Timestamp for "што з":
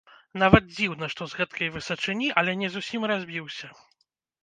1.15-1.37